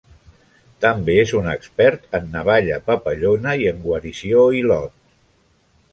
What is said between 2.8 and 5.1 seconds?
papallona i en guarició hilot.